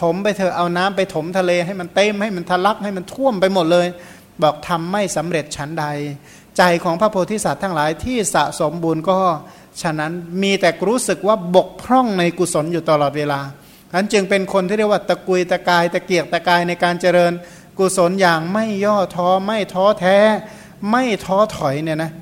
[0.00, 3.86] ถมไปเถอะเอาน้ำไปถมทะเลให้มันเต็มให้มันทะลักให้มันท่วมไปหมดเลย
[4.42, 5.86] บอกทำไม่สำเร็จชั้นใด
[6.58, 9.18] ใจของพระโพธิสัตว์ทั้งหลายที่สะสมบุญก็
[9.82, 13.40] ฉะนั้นมีแต่รู้สึกว่าบกพร่องในกุศลอยู่ตลอดเวลา
[13.94, 17.32] นั้นจึงเป็นคนที่เรียกว่าตะกุยตะกายตะเกียกตะกายในการเจริญ
[17.78, 20.18] กุศลอย่างไม่ย่อท้อไม่ท้อแท้
[20.90, 22.12] ไม่ท้อถอยเนี่ยนะ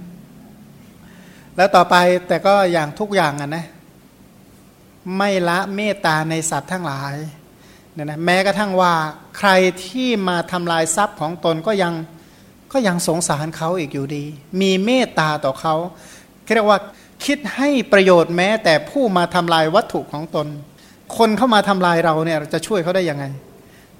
[1.56, 1.96] แล้วต่อไป
[2.28, 3.66] แต่ก็อย่างทุกอย่างอะนะ
[5.16, 7.14] ไม่ละเมตตาในสัตว์ทั้งหลาย
[7.92, 8.94] เนี่ยนะแม้กระทั่งว่า
[9.38, 9.50] ใคร
[9.84, 11.94] ที่มาทำลายทรัพย์ของตนก็ยัง
[12.72, 14.24] ก็ยังสงสารเขาอีกอยู่ดี
[14.60, 15.74] มีเมตตาต่อเขา
[16.54, 16.80] เรียกว่า
[17.24, 20.46] คิดให้ประโยชน์แม้แต่ผู้มาทำลายวัตถุของตน
[21.18, 23.24] คนเข้ามาทำลายเราเนี่ยจะช่วยเขาได้ยังไง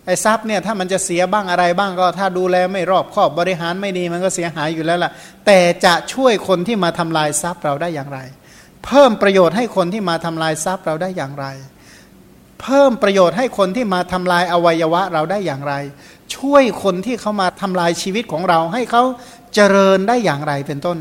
[0.07, 5.11] ไอ้ทรัพย์เนี่ยถ้ามันจะเสียบ้างอะไรบ้างก็ ถ้าดูแลไม่รอบคอบบริหารไม่ดีมันก็เสียหายอยู่แล้วล่ะ
[5.47, 8.19] แต่จะช่วยคนที่มาทำลายทรัพย์เราได้อย่างไร
[8.85, 11.47] เพิ่มประโยชน์ให้คนที่มาทำลายทรัพย์เราได้อย่างไร
[12.63, 15.75] เพิ่มประโยชน์ให้คนที่มาทำลายอวัยวะเราได้อย่างไร
[16.37, 19.03] ช่วยคนที่เขามาทำลายชีวิตของเราให้เขา
[19.55, 20.99] เจริญได้อย่างไรเป็นต้น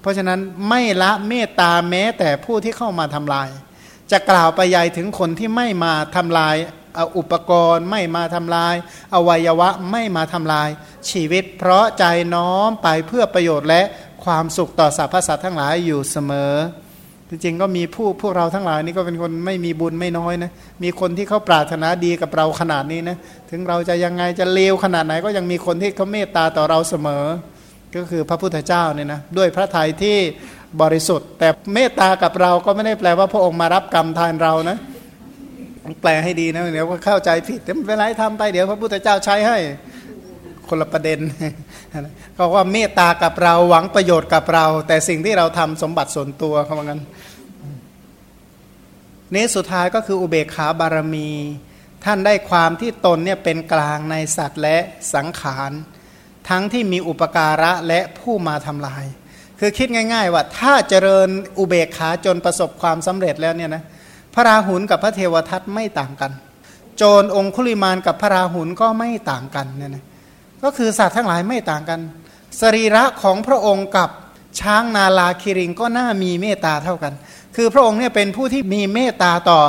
[0.00, 3.48] เพราะฉะนั้นไม่ละเมตตาแม้แต่ผู้ที่เข้ามาทำลาย
[4.12, 6.56] จะกล่าวไปยายถึงคนที่ไม่มาทำลาย
[6.96, 8.74] เอาอุปกรณ์ไม่มาทำลาย
[9.14, 10.68] อวัยวะไม่มาทำลาย
[11.10, 13.82] ชีวิต เพราะใจน้อมไปเพื่อประโยชน์และ
[14.24, 16.54] ความสุขต่อสรรพสัตว์ทั้งหลายอยู่เสมอ
[17.28, 20.50] จริงๆก็มีผู้พวกเราทั้งหลายนี่ก็เป็นคนไม่มีบุญไม่น้อยนะ
[20.82, 23.16] มีคนที่เขาปรารถนาดีกับเราขนาดนี้นะ
[23.50, 27.24] ถึงเราจะยังไงจะเลวขนาดไหนก็ยังมีคนที่เขาเมตตาต่อเราเสมอ
[27.96, 30.18] ก็คือพระพุทธเจ้าเนี่ยนะด้วยพระทัยที่
[30.82, 34.78] บริสุทธิ์ แต่เมตตากับเราก็ไม่ได้แปลว่าพระองค์มารับกรรมแทนเรานะ
[36.02, 39.58] แปลให้ดีนะเดี๋ยวก็เข้าใจผิดไม่เป็นไรทำไปเดี๋ยวพระพุทธเจ้าใช้ให้
[40.68, 41.18] คนละประเด็น
[42.34, 47.00] เขาว่าเมตตากับเราหวังประโยชน์กับเรา แต่สิ่งที่เราทำสมบัติส่วนตัวเขาว่างั้น
[49.34, 51.28] นี้สุดท้ายก็คืออุเบกขาบารมี
[52.04, 54.76] ท่านได้ความที่ตนเนี่ยเป็นกลางในสัตว์และ
[55.14, 55.72] สังขาร
[56.48, 59.04] ทั้งที่มีอุปการะและผู้มาทำลาย
[59.60, 63.82] คือคิดง่าย ๆ ว่าถ้าเจริญอุเบกขาจนประสบความสำเร็จแล้วเนี่ยนะ
[64.34, 66.32] พระราหุลกับพระเทวทัตไม่ต่างกัน
[66.96, 70.04] โจรองคุลิมานกับพระราหุลก็ไม่ต่างกันเนี่ยนะ
[70.62, 72.00] ก็คือสัตว์ทั้งหลายไม่ต่างกัน
[72.60, 74.10] สรีระของพระองค์กับ
[74.60, 77.12] ช้างนาลาคิริงก็น่ามีเมตตาเท่ากัน
[77.56, 79.60] คือพระองค์เนี่ยเป็นผู้ที่มีเมตตาต่อ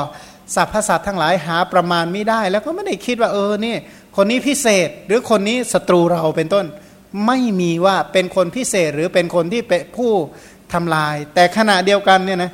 [0.54, 3.74] สรรพสัตว์ทั้งหลายหาประมาณไม่ได้ แล้วก็ไม่ได้คิดว่าเออนี่
[4.16, 6.66] คนนี้พิเศษ หรือคนนี้ศัตรูเราเป็นต้น
[7.26, 10.12] ไม่มีว่าเป็นคนพิเศษหรือเป็นคนที่เป็นผู้
[10.72, 12.52] ทำลาย แต่ขณะเดียวกันเนี่ยนะ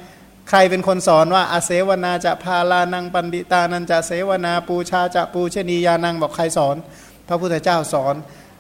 [0.49, 6.77] ใครเป็นคนสอนว่าอาเสวนาจะพาลานังปันดิตานันจะเสวนาปูชาจะปูชนียานังบอกใครสอน
[7.29, 8.15] พระพุทธเจ้าสอน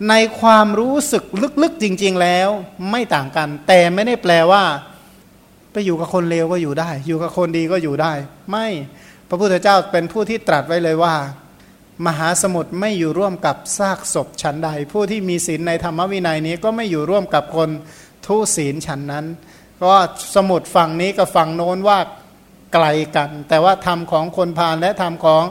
[0.09, 1.24] ในความรู้สึก
[1.62, 2.48] ลึกๆจริง ๆแล้ว
[2.90, 4.62] ไม่ต่างกัน แต่ไม่ได้แปลว่า
[5.72, 8.12] ไปอยู่กับคนเลวก็อยู่ได้ อยู่กับคนดีก็อยู่ได้
[8.50, 8.66] ไม่
[9.28, 11.14] พระพุทธเจ้าเป็นผู้ที่ตรัสไว้เลยว่า
[12.06, 17.70] มหาสมุทรไม่อยู่ร่วมกับซากศพฉันใด ผู้ที่มีศีลในธรรมวินัยนี้ก็ไม่อยู่ร่วมกับคน
[18.26, 19.26] ทุศีลฉันนั้น
[19.82, 19.94] ก็
[20.35, 21.98] สมุดฝั่งนี้กับฝั่งโน้นว่า
[22.74, 25.42] ไกลกัน แต่ว่าธรรมของคนพาลและธรรมของ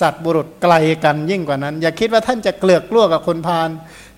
[0.00, 3.70] สัตว์บุรุษไกลกันยิ่งกว่านั้น อย่าคิดว่าท่านจะเกลือกกลั้วกับคนพาล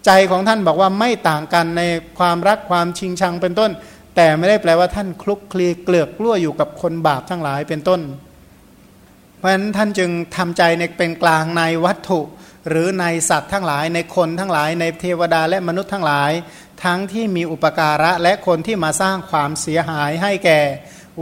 [0.06, 1.82] ใจของท่านบอกว่าไม่ต่างกันใน
[2.18, 3.70] ความรักความชิงชังเป็นต้น
[4.16, 8.00] แต่ไม่ได้แปลว่าท่านคลุกคลีเกลือกกลั้วอยู่กับคนบาปทั้งหลายเป็นต้น
[9.38, 12.20] เพราะฉะนั้นท่านจึงทำใจในเป็นกลางในวัตถุ
[12.68, 16.32] หรือในสัตว์ทั้งหลายในคนทั้งหลายในเทวดาและมนุษย์ทั้งหลาย
[16.84, 20.60] ทั้งที่มีอุปการะและคนที่มาสร้างความเสียหายให้แก่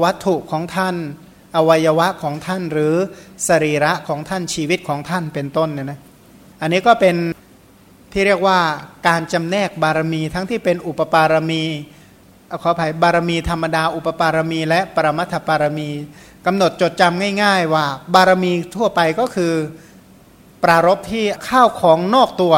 [0.02, 0.96] วัตถุของท่าน
[1.56, 2.94] อวัยวะของท่านหรือ
[3.48, 5.98] สรีระของท่านชีวิตของท่านเป็นต้นเนี่ยนะ
[6.60, 7.16] อันนี้ก็เป็น
[8.12, 8.58] ที่เรียกว่า
[9.08, 11.62] การจำแนกบารมีทั้งที่เป็นอุปปารมี
[12.62, 15.90] ขออภัยบารมีธรรมดา อุปปารมี และปรมัตถปารมี
[16.46, 19.52] กำหนดจดจำง่าย ๆ ว่าบารมีทั่วไปก็คือ
[20.64, 22.54] ปรารบที่ข้าวของนอกตัว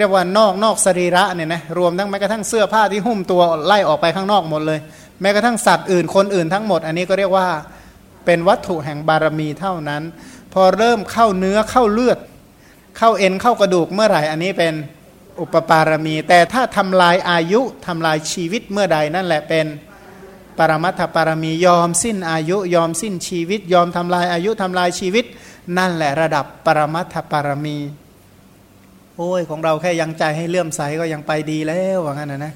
[0.00, 4.78] เรียกว่านอกนอกสรีระเนี่ยนะรวมทั้งแม้กระทั่งเสื้อผ้าที่หุ้มตัวไล่ออกไปข้างนอกหมดเลย
[5.20, 7.48] แม้กระทั่งสัตว์อื่นคนอื่นทั้งหมด อันนี้ก็เรียกว่า
[8.26, 10.02] เป็นวัตถุแห่งบารมีเท่านั้น
[10.52, 12.18] พอเริ่มเข้าเนื้อเข้าเลือด
[12.98, 14.74] เข้าเอ็นเข้ากระดูกเมื่อไหร่อันนี้เป็น
[15.40, 19.66] อุปปารมี แต่ถ้าทำลายอายุทำลายชีวิตเมื่อใดนั่นแหละเป็น
[20.58, 25.24] ปรมัตถปารมียอมสิ้นอายุยอมสิ้นชีวิต ยอมทำลายอายุทำลายชีวิต
[25.78, 27.78] นั่นแหละระดับปรมัตถปารมี
[29.16, 32.52] โอ้ยของเราแค่ยังใจให้เลื่อมใสก็ยังไปดีแล้วว่างั้นนะนะ